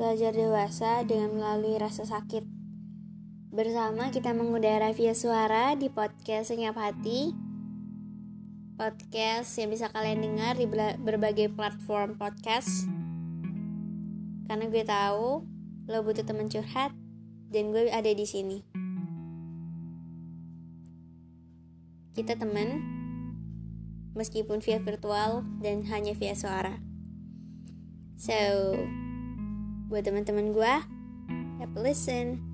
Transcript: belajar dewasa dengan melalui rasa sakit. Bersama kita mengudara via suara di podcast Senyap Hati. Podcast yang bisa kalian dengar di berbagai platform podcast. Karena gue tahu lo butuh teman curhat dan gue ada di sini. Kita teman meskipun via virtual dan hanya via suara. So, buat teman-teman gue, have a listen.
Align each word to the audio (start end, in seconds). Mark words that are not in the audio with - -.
belajar 0.00 0.32
dewasa 0.32 1.04
dengan 1.04 1.36
melalui 1.36 1.76
rasa 1.76 2.08
sakit. 2.08 2.40
Bersama 3.52 4.08
kita 4.08 4.32
mengudara 4.32 4.96
via 4.96 5.12
suara 5.12 5.76
di 5.76 5.92
podcast 5.92 6.48
Senyap 6.48 6.72
Hati. 6.80 7.36
Podcast 8.80 9.52
yang 9.60 9.68
bisa 9.68 9.92
kalian 9.92 10.24
dengar 10.24 10.56
di 10.56 10.64
berbagai 11.04 11.52
platform 11.52 12.16
podcast. 12.16 12.88
Karena 14.48 14.72
gue 14.72 14.84
tahu 14.88 15.44
lo 15.84 15.98
butuh 16.00 16.24
teman 16.24 16.48
curhat 16.48 16.96
dan 17.52 17.68
gue 17.68 17.92
ada 17.92 18.08
di 18.08 18.24
sini. 18.24 18.64
Kita 22.16 22.40
teman 22.40 22.80
meskipun 24.16 24.64
via 24.64 24.80
virtual 24.80 25.44
dan 25.60 25.84
hanya 25.92 26.16
via 26.16 26.32
suara. 26.32 26.80
So, 28.16 28.72
buat 29.90 30.06
teman-teman 30.06 30.54
gue, 30.54 30.74
have 31.58 31.74
a 31.74 31.80
listen. 31.82 32.49